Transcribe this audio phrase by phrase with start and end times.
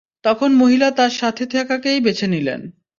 [0.23, 2.61] তখন মহিলা তার সাথে থাকাকেই বেছে নিলেন।